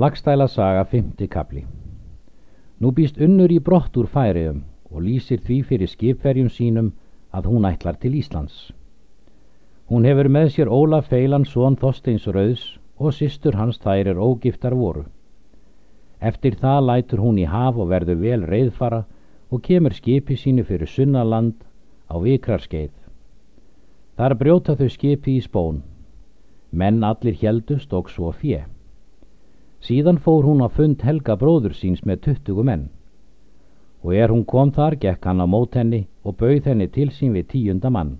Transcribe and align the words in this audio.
Lagstæla 0.00 0.46
saga 0.46 0.84
5. 0.84 1.28
kapli 1.28 1.66
Nú 2.80 2.90
býst 2.96 3.18
unnur 3.20 3.52
í 3.52 3.58
brott 3.60 3.98
úr 4.00 4.06
færiðum 4.08 4.62
og 4.88 5.02
lýsir 5.04 5.42
því 5.44 5.58
fyrir 5.70 5.90
skipverjum 5.92 6.48
sínum 6.54 6.88
að 7.36 7.48
hún 7.50 7.66
ætlar 7.68 7.98
til 8.00 8.14
Íslands. 8.20 8.70
Hún 9.90 10.08
hefur 10.08 10.30
með 10.36 10.48
sér 10.54 10.72
Ólaf 10.72 11.10
Feilan 11.12 11.44
són 11.44 11.76
Þorsteins 11.76 12.24
Rauðs 12.38 12.64
og 12.96 13.12
systur 13.18 13.60
hans 13.60 13.82
þær 13.84 14.14
er 14.14 14.22
ógiftar 14.28 14.78
voru. 14.80 15.04
Eftir 16.32 16.56
það 16.64 16.80
lætur 16.86 17.24
hún 17.26 17.44
í 17.44 17.44
haf 17.44 17.76
og 17.76 17.92
verður 17.92 18.24
vel 18.24 18.48
reyðfara 18.54 19.04
og 19.52 19.64
kemur 19.68 19.92
skipi 20.00 20.40
sínu 20.40 20.64
fyrir 20.64 20.88
sunnaland 20.88 21.60
á 22.08 22.16
vikrarskeið. 22.24 22.96
Þar 24.16 24.40
brjóta 24.40 24.80
þau 24.80 24.88
skipi 24.88 25.36
í 25.36 25.44
spón. 25.44 25.84
Menn 26.72 27.04
allir 27.04 27.36
heldust 27.44 27.92
og 27.92 28.08
svo 28.08 28.32
fjö. 28.32 28.64
Síðan 29.80 30.18
fór 30.20 30.44
hún 30.44 30.60
að 30.60 30.74
fund 30.76 31.02
Helga 31.02 31.36
bróður 31.40 31.72
síns 31.76 32.02
með 32.04 32.20
tuttugu 32.26 32.64
menn. 32.68 32.88
Og 34.04 34.12
er 34.16 34.32
hún 34.32 34.44
kom 34.44 34.72
þar, 34.76 34.96
gekk 35.00 35.24
hann 35.24 35.40
á 35.40 35.46
mót 35.48 35.76
henni 35.76 36.06
og 36.24 36.36
bauð 36.40 36.68
henni 36.68 36.88
til 36.88 37.08
sín 37.16 37.32
við 37.36 37.48
tíunda 37.52 37.90
mann. 37.90 38.18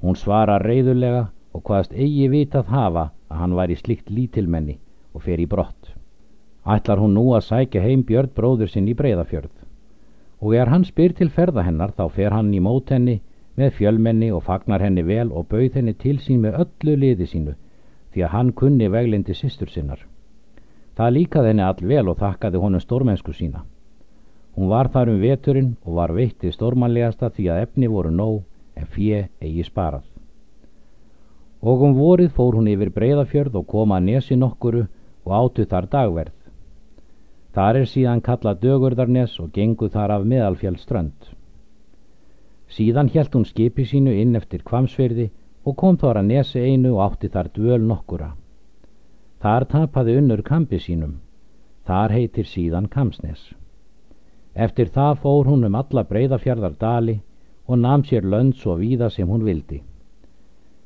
Hún 0.00 0.16
svara 0.16 0.56
reyðulega 0.60 1.26
og 1.52 1.62
hvaðast 1.64 1.92
eigi 1.92 2.28
vitað 2.32 2.72
hafa 2.72 3.10
að 3.28 3.38
hann 3.42 3.54
var 3.58 3.72
í 3.72 3.76
slikt 3.76 4.10
lítilmenni 4.10 4.78
og 5.12 5.24
fer 5.28 5.40
í 5.40 5.46
brott. 5.48 5.92
Ætlar 6.64 7.00
hún 7.00 7.14
nú 7.16 7.28
að 7.36 7.46
sækja 7.50 7.84
heim 7.84 8.02
Björn 8.08 8.32
bróður 8.36 8.72
sinn 8.72 8.88
í 8.88 8.96
breyðafjörð. 8.96 9.52
Og 10.40 10.56
er 10.56 10.72
hann 10.72 10.84
spyr 10.84 11.12
til 11.16 11.30
ferða 11.30 11.64
hennar 11.68 11.92
þá 11.96 12.08
fer 12.16 12.32
hann 12.32 12.52
í 12.54 12.60
mót 12.60 12.90
henni 12.92 13.20
með 13.56 13.76
fjölmenni 13.78 14.32
og 14.32 14.44
fagnar 14.48 14.84
henni 14.84 15.04
vel 15.04 15.30
og 15.32 15.48
bauð 15.52 15.78
henni 15.78 15.94
til 15.94 16.18
sín 16.20 16.42
með 16.44 16.60
öllu 16.64 16.96
liði 17.04 17.28
sínu 17.30 17.56
því 18.12 18.24
að 18.24 18.34
hann 18.34 18.52
kunni 18.52 18.88
veglindi 18.92 19.36
sýstur 19.36 19.72
sinnar. 19.72 20.00
Það 20.96 21.12
líkaði 21.12 21.50
henni 21.52 21.64
all 21.66 21.88
vel 21.92 22.08
og 22.08 22.20
þakkaði 22.20 22.60
honum 22.62 22.80
stórmennsku 22.80 23.34
sína. 23.36 23.64
Hún 24.56 24.70
var 24.72 24.88
þar 24.88 25.10
um 25.12 25.20
veturinn 25.20 25.74
og 25.84 25.98
var 25.98 26.14
veittið 26.16 26.54
stórmanlegasta 26.54 27.28
því 27.36 27.48
að 27.52 27.62
efni 27.66 27.90
voru 27.92 28.10
nóg 28.10 28.38
en 28.80 28.88
fjö 28.94 29.26
eigi 29.44 29.64
sparað. 29.66 30.06
Og 31.60 31.82
um 31.84 31.96
vorið 31.98 32.32
fór 32.32 32.56
hún 32.56 32.70
yfir 32.72 32.92
breyðafjörð 32.96 33.58
og 33.60 33.66
koma 33.68 33.98
að 33.98 34.08
nesi 34.08 34.38
nokkuru 34.40 34.86
og 35.26 35.34
átu 35.36 35.66
þar 35.68 35.90
dagverð. 35.92 36.34
Þar 37.56 37.80
er 37.82 37.88
síðan 37.92 38.24
kallað 38.24 38.62
dögurðarnes 38.64 39.36
og 39.40 39.52
gengu 39.52 39.88
þar 39.92 40.16
af 40.16 40.26
meðalfjallströnd. 40.32 41.30
Síðan 42.72 43.12
helt 43.12 43.36
hún 43.36 43.46
skipi 43.48 43.84
sínu 43.84 44.16
inn 44.16 44.36
eftir 44.36 44.64
kvamsverði 44.64 45.30
og 45.64 45.76
kom 45.76 46.00
þar 46.00 46.22
að 46.22 46.32
nesi 46.32 46.64
einu 46.64 46.96
og 46.96 47.04
átti 47.10 47.32
þar 47.32 47.52
dvöl 47.52 47.80
nokkura. 47.84 48.32
Þar 49.46 49.64
tapaði 49.70 50.14
unnur 50.18 50.40
kampi 50.42 50.78
sínum. 50.82 51.10
Þar 51.86 52.12
heitir 52.16 52.48
síðan 52.50 52.88
Kamsnes. 52.90 53.52
Eftir 54.64 54.88
það 54.90 55.20
fór 55.22 55.46
hún 55.46 55.68
um 55.68 55.76
alla 55.78 56.02
breyðafjörðar 56.08 56.74
dali 56.80 57.14
og 57.70 57.78
nam 57.78 58.02
sér 58.08 58.26
lönd 58.26 58.56
svo 58.58 58.74
víða 58.80 59.06
sem 59.14 59.30
hún 59.30 59.46
vildi. 59.46 59.78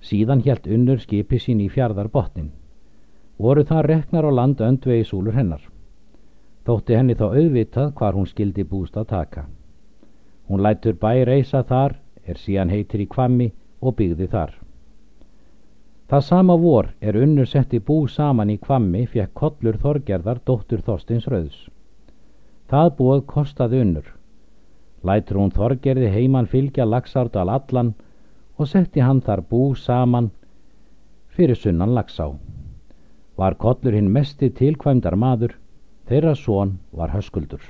Síðan 0.04 0.44
helt 0.44 0.68
unnur 0.68 1.00
skipi 1.00 1.40
sín 1.40 1.64
í 1.64 1.70
fjörðar 1.72 2.12
botnin. 2.12 2.52
Voru 3.38 3.64
það 3.64 3.86
reknar 3.88 4.28
á 4.28 4.30
land 4.42 4.60
öndvegi 4.60 5.08
súlur 5.08 5.40
hennar. 5.40 5.64
Þótti 6.68 7.00
henni 7.00 7.16
þá 7.16 7.26
auðvitað 7.30 7.94
hvar 7.96 8.18
hún 8.18 8.28
skildi 8.28 8.68
búst 8.68 9.00
að 9.00 9.12
taka. 9.16 9.46
Hún 10.52 10.60
lætur 10.60 11.00
bæ 11.00 11.24
reysa 11.24 11.64
þar, 11.64 11.96
er 12.28 12.36
síðan 12.36 12.76
heitir 12.76 13.00
í 13.00 13.08
kvammi 13.08 13.54
og 13.80 13.96
byggði 13.96 14.28
þar. 14.36 14.52
Það 16.10 16.22
sama 16.26 16.54
vor 16.58 16.86
er 17.06 17.14
unnur 17.14 17.46
setti 17.46 17.78
bú 17.78 17.96
saman 18.10 18.48
í 18.50 18.56
kvammi 18.58 19.04
fekk 19.12 19.30
kollur 19.40 19.76
Þorgerðar 19.78 20.40
dóttur 20.48 20.80
Þorsteins 20.82 21.28
Rauðs. 21.30 21.58
Það 22.66 22.88
búið 22.96 23.20
kostaði 23.30 23.82
unnur. 23.84 24.08
Lætur 25.06 25.38
hún 25.38 25.52
Þorgerði 25.54 26.08
heiman 26.10 26.48
fylgja 26.50 26.88
Laxárdal 26.88 27.46
allan 27.54 27.92
og 28.58 28.66
setti 28.72 29.04
hann 29.06 29.20
þar 29.22 29.44
bú 29.52 29.60
saman 29.78 30.32
fyrir 31.36 31.54
sunnan 31.54 31.94
Laxá. 31.94 32.26
Var 33.38 33.54
kollur 33.62 33.94
hinn 33.94 34.10
mesti 34.10 34.50
tilkvæmdar 34.50 35.14
maður, 35.14 35.54
þeirra 36.10 36.34
són 36.34 36.74
var 36.90 37.14
höskuldur. 37.14 37.62